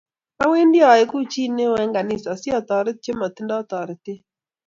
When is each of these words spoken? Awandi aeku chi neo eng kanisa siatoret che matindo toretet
Awandi 0.43 0.79
aeku 0.91 1.17
chi 1.31 1.43
neo 1.57 1.73
eng 1.83 1.93
kanisa 1.97 2.31
siatoret 2.41 2.97
che 3.03 3.11
matindo 3.19 3.55
toretet 3.69 4.21